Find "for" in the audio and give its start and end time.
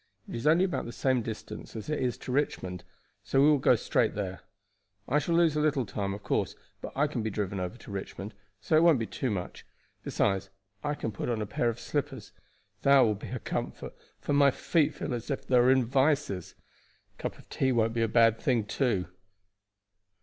14.19-14.33